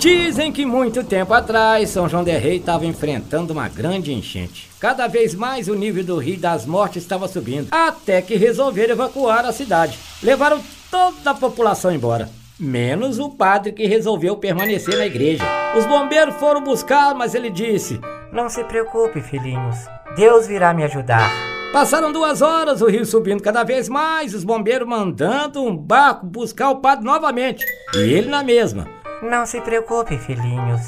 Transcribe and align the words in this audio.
Dizem 0.00 0.50
que 0.50 0.64
muito 0.64 1.04
tempo 1.04 1.34
atrás, 1.34 1.90
São 1.90 2.08
João 2.08 2.24
del 2.24 2.40
Rei 2.40 2.56
estava 2.56 2.86
enfrentando 2.86 3.52
uma 3.52 3.68
grande 3.68 4.14
enchente. 4.14 4.70
Cada 4.80 5.06
vez 5.06 5.34
mais 5.34 5.68
o 5.68 5.74
nível 5.74 6.02
do 6.02 6.16
Rio 6.16 6.38
das 6.38 6.64
Mortes 6.64 7.02
estava 7.02 7.28
subindo, 7.28 7.68
até 7.70 8.22
que 8.22 8.34
resolveram 8.34 8.94
evacuar 8.94 9.44
a 9.44 9.52
cidade. 9.52 9.98
Levaram 10.22 10.58
toda 10.90 11.32
a 11.32 11.34
população 11.34 11.92
embora, 11.92 12.30
menos 12.58 13.18
o 13.18 13.28
padre 13.28 13.72
que 13.72 13.86
resolveu 13.86 14.38
permanecer 14.38 14.96
na 14.96 15.04
igreja. 15.04 15.44
Os 15.76 15.84
bombeiros 15.84 16.36
foram 16.36 16.64
buscar, 16.64 17.14
mas 17.14 17.34
ele 17.34 17.50
disse: 17.50 18.00
Não 18.32 18.48
se 18.48 18.64
preocupe, 18.64 19.20
filhinhos, 19.20 19.76
Deus 20.16 20.46
virá 20.46 20.72
me 20.72 20.82
ajudar. 20.84 21.30
Passaram 21.74 22.10
duas 22.10 22.40
horas, 22.40 22.80
o 22.80 22.86
rio 22.86 23.04
subindo 23.04 23.42
cada 23.42 23.64
vez 23.64 23.86
mais, 23.86 24.32
os 24.32 24.44
bombeiros 24.44 24.88
mandando 24.88 25.62
um 25.62 25.76
barco 25.76 26.24
buscar 26.24 26.70
o 26.70 26.76
padre 26.76 27.04
novamente. 27.04 27.62
E 27.94 27.98
ele 27.98 28.30
na 28.30 28.42
mesma. 28.42 28.99
Não 29.22 29.44
se 29.44 29.60
preocupe, 29.60 30.16
filhinhos. 30.16 30.80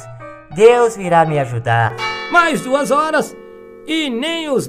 Deus 0.54 0.96
virá 0.96 1.22
me 1.26 1.38
ajudar. 1.38 1.94
Mais 2.30 2.62
duas 2.62 2.90
horas 2.90 3.36
e 3.86 4.08
nem 4.08 4.48
os 4.48 4.66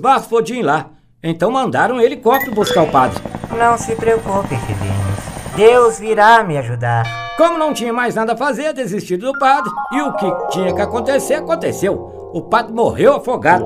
ir 0.49 0.62
lá. 0.62 0.88
Então 1.23 1.49
mandaram 1.49 1.95
um 1.95 2.02
helicóptero 2.02 2.54
buscar 2.54 2.84
o 2.84 2.91
padre. 2.91 3.23
Não 3.57 3.77
se 3.77 3.95
preocupe, 3.95 4.57
filhinhos. 4.57 5.55
Deus 5.55 5.98
virá 5.98 6.44
me 6.44 6.57
ajudar. 6.57 7.05
Como 7.38 7.57
não 7.57 7.73
tinha 7.73 7.94
mais 7.94 8.16
nada 8.16 8.34
a 8.34 8.38
fazer, 8.38 8.73
desistiram 8.73 9.31
do 9.31 9.40
padre. 9.40 9.71
E 9.93 10.02
o 10.02 10.12
que 10.12 10.30
tinha 10.49 10.76
que 10.76 10.82
acontecer, 10.82 11.35
aconteceu. 11.35 12.32
O 12.34 12.41
padre 12.41 12.73
morreu 12.73 13.16
afogado. 13.16 13.63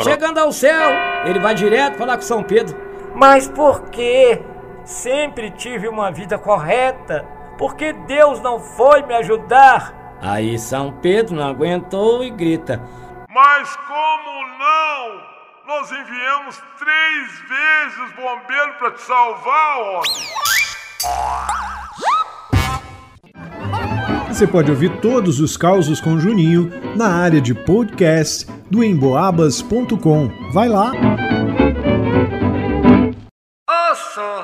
Chegando 0.00 0.36
ao 0.36 0.52
céu, 0.52 0.90
ele 1.24 1.38
vai 1.38 1.54
direto 1.54 1.96
falar 1.96 2.16
com 2.16 2.22
São 2.22 2.42
Pedro. 2.42 2.76
Mas 3.14 3.48
por 3.48 3.84
quê? 3.84 4.42
Sempre 4.84 5.50
tive 5.52 5.88
uma 5.88 6.10
vida 6.10 6.36
correta 6.36 7.39
porque 7.60 7.92
Deus 7.92 8.40
não 8.40 8.58
foi 8.58 9.02
me 9.02 9.14
ajudar. 9.16 10.16
Aí 10.22 10.58
São 10.58 10.90
Pedro 10.90 11.36
não 11.36 11.46
aguentou 11.46 12.24
e 12.24 12.30
grita: 12.30 12.82
Mas 13.28 13.76
como 13.76 14.48
não? 14.58 15.20
Nós 15.68 15.92
enviamos 15.92 16.60
três 16.78 17.38
vezes 17.48 17.98
os 18.06 18.12
bombeiros 18.16 18.76
para 18.78 18.90
te 18.92 19.02
salvar, 19.02 19.78
homem. 19.78 20.40
Você 24.28 24.46
pode 24.46 24.70
ouvir 24.70 25.00
todos 25.00 25.38
os 25.38 25.56
causos 25.56 26.00
com 26.00 26.18
Juninho 26.18 26.70
na 26.96 27.14
área 27.14 27.42
de 27.42 27.52
podcast 27.54 28.46
do 28.70 28.82
emboabas.com. 28.82 30.30
Vai 30.50 30.68
lá! 30.68 30.92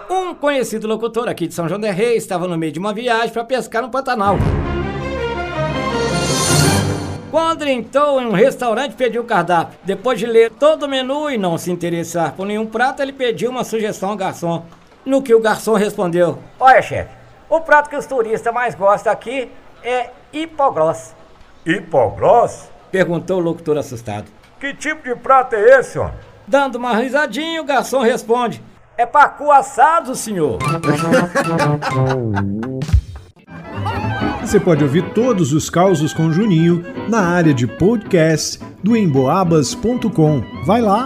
Um 0.09 0.33
conhecido 0.33 0.86
locutor 0.86 1.28
aqui 1.28 1.48
de 1.48 1.55
São 1.55 1.69
João 1.69 1.81
del 1.81 1.92
Rei 1.92 2.17
estava 2.17 2.47
no 2.47 2.56
meio 2.56 2.70
de 2.70 2.78
uma 2.78 2.95
viagem 2.95 3.31
para 3.31 3.45
pescar 3.45 3.83
no 3.83 3.91
Pantanal. 3.91 4.36
Quando 7.33 7.67
entrou 7.67 8.20
em 8.20 8.27
um 8.27 8.33
restaurante, 8.33 8.94
pediu 8.94 9.22
o 9.22 9.25
cardápio. 9.25 9.77
Depois 9.83 10.20
de 10.20 10.27
ler 10.27 10.53
todo 10.53 10.84
o 10.84 10.89
menu 10.89 11.28
e 11.28 11.37
não 11.37 11.59
se 11.59 11.72
interessar 11.72 12.33
por 12.33 12.47
nenhum 12.47 12.64
prato, 12.64 13.03
ele 13.03 13.12
pediu 13.12 13.50
uma 13.50 13.64
sugestão 13.64 14.11
ao 14.11 14.17
garçom. 14.17 14.64
No 15.05 15.20
que 15.20 15.34
o 15.34 15.41
garçom 15.41 15.75
respondeu: 15.75 16.39
Olha, 16.61 16.81
chefe, 16.81 17.11
o 17.48 17.61
prato 17.61 17.91
que 17.91 17.97
os 17.97 18.06
turistas 18.06 18.55
mais 18.55 18.75
gostam 18.77 19.12
aqui 19.12 19.50
é 19.83 20.11
hipogross. 20.33 21.14
Hipogross? 21.67 22.70
Perguntou 22.92 23.39
o 23.39 23.42
locutor 23.42 23.77
assustado. 23.78 24.27
Que 24.61 24.72
tipo 24.72 25.03
de 25.03 25.17
prato 25.17 25.55
é 25.55 25.81
esse, 25.81 25.98
ó? 25.98 26.11
Dando 26.47 26.77
uma 26.77 26.94
risadinha, 26.94 27.61
o 27.61 27.64
garçom 27.64 28.00
responde: 28.00 28.62
É 28.99 29.05
pacu 29.05 29.53
assado, 29.53 30.15
senhor. 30.15 30.59
Você 34.41 34.59
pode 34.59 34.83
ouvir 34.83 35.13
todos 35.13 35.53
os 35.53 35.69
causos 35.69 36.15
com 36.15 36.33
Juninho 36.33 36.83
na 37.09 37.21
área 37.21 37.53
de 37.53 37.67
podcast 37.67 38.59
do 38.83 38.97
emboabas.com. 38.97 40.43
Vai 40.65 40.81
lá! 40.81 41.05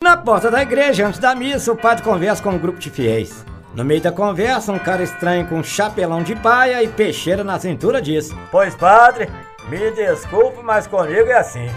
Na 0.00 0.16
porta 0.16 0.50
da 0.50 0.62
igreja, 0.62 1.08
antes 1.08 1.18
da 1.18 1.34
missa, 1.34 1.72
o 1.72 1.76
padre 1.76 2.04
conversa 2.04 2.42
com 2.42 2.50
um 2.50 2.58
grupo 2.58 2.78
de 2.78 2.88
fiéis. 2.88 3.44
No 3.74 3.84
meio 3.84 4.00
da 4.00 4.12
conversa, 4.12 4.72
um 4.72 4.78
cara 4.78 5.02
estranho 5.02 5.48
com 5.48 5.56
um 5.56 5.64
chapelão 5.64 6.22
de 6.22 6.36
paia 6.36 6.82
e 6.82 6.88
peixeira 6.88 7.42
na 7.42 7.58
cintura 7.58 8.00
diz: 8.00 8.32
Pois, 8.52 8.76
padre, 8.76 9.28
me 9.68 9.90
desculpe, 9.90 10.62
mas 10.62 10.86
comigo 10.86 11.28
é 11.28 11.38
assim. 11.38 11.68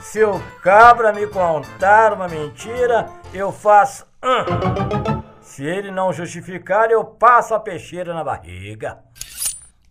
Se 0.00 0.22
o 0.24 0.40
cabra 0.62 1.12
me 1.12 1.26
contar 1.26 2.12
uma 2.12 2.28
mentira, 2.28 3.08
eu 3.34 3.52
faço. 3.52 4.06
Hum. 4.22 5.22
Se 5.40 5.64
ele 5.64 5.90
não 5.90 6.12
justificar, 6.12 6.90
eu 6.90 7.04
passo 7.04 7.54
a 7.54 7.60
peixeira 7.60 8.14
na 8.14 8.22
barriga. 8.22 8.98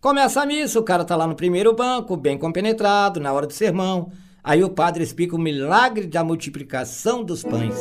Começa 0.00 0.42
a 0.42 0.46
missa, 0.46 0.78
o 0.78 0.82
cara 0.84 1.04
tá 1.04 1.16
lá 1.16 1.26
no 1.26 1.34
primeiro 1.34 1.74
banco, 1.74 2.16
bem 2.16 2.38
compenetrado, 2.38 3.20
na 3.20 3.32
hora 3.32 3.46
do 3.46 3.52
sermão. 3.52 4.10
Aí 4.42 4.64
o 4.64 4.70
padre 4.70 5.02
explica 5.02 5.36
o 5.36 5.38
milagre 5.38 6.06
da 6.06 6.24
multiplicação 6.24 7.22
dos 7.22 7.42
pães. 7.42 7.76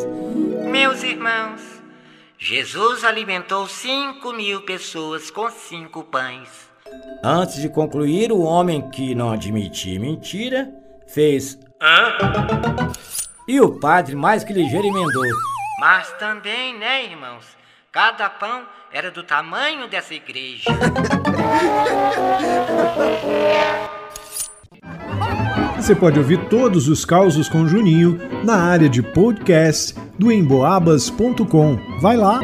Meus 0.69 1.03
irmãos, 1.03 1.61
Jesus 2.37 3.03
alimentou 3.03 3.67
cinco 3.67 4.33
mil 4.33 4.61
pessoas 4.63 5.31
com 5.31 5.49
cinco 5.49 6.03
pães. 6.03 6.49
Antes 7.23 7.61
de 7.61 7.69
concluir, 7.69 8.31
o 8.31 8.41
homem 8.41 8.89
que 8.89 9.15
não 9.15 9.31
admitia 9.31 9.99
mentira 9.99 10.73
fez. 11.07 11.57
Hã? 11.81 12.91
E 13.47 13.61
o 13.61 13.79
padre, 13.79 14.15
mais 14.15 14.43
que 14.43 14.51
ligeiro, 14.51 14.87
emendou. 14.87 15.23
Mas 15.79 16.11
também, 16.13 16.77
né, 16.77 17.05
irmãos? 17.05 17.45
Cada 17.91 18.29
pão 18.29 18.63
era 18.91 19.11
do 19.11 19.23
tamanho 19.23 19.87
dessa 19.87 20.13
igreja. 20.13 20.69
Você 25.75 25.95
pode 25.95 26.19
ouvir 26.19 26.49
todos 26.49 26.87
os 26.87 27.05
causos 27.05 27.47
com 27.47 27.67
Juninho 27.67 28.19
na 28.43 28.55
área 28.57 28.89
de 28.89 29.01
podcast 29.01 29.95
do 30.17 30.31
emboabas.com. 30.31 31.77
Vai 32.01 32.17
lá! 32.17 32.39